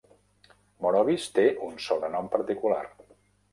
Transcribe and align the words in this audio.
Morovis 0.85 1.27
té 1.35 1.45
un 1.69 1.77
sobrenom 1.89 2.33
particular. 2.39 2.83